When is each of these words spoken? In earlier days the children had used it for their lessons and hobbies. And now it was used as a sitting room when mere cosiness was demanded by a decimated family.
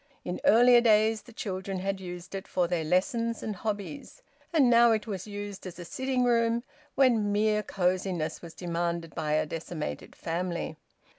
In 0.25 0.41
earlier 0.45 0.81
days 0.81 1.21
the 1.21 1.31
children 1.31 1.77
had 1.77 2.01
used 2.01 2.33
it 2.33 2.47
for 2.47 2.67
their 2.67 2.83
lessons 2.83 3.43
and 3.43 3.55
hobbies. 3.55 4.23
And 4.51 4.67
now 4.67 4.93
it 4.93 5.05
was 5.05 5.27
used 5.27 5.67
as 5.67 5.77
a 5.77 5.85
sitting 5.85 6.23
room 6.23 6.63
when 6.95 7.31
mere 7.31 7.61
cosiness 7.61 8.41
was 8.41 8.55
demanded 8.55 9.13
by 9.13 9.33
a 9.33 9.45
decimated 9.45 10.15
family. 10.15 10.75